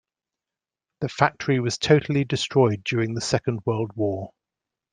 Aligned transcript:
The 1.01 1.09
factory 1.09 1.59
was 1.59 1.77
totally 1.77 2.23
destroyed 2.25 2.83
during 2.83 3.13
the 3.13 3.21
Second 3.21 3.59
World 3.67 3.91
War. 3.93 4.31